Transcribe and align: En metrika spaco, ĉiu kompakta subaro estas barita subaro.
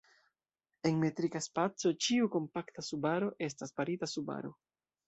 En 0.89 0.95
metrika 1.03 1.43
spaco, 1.47 1.93
ĉiu 2.07 2.33
kompakta 2.37 2.87
subaro 2.89 3.31
estas 3.51 3.79
barita 3.79 4.15
subaro. 4.17 4.59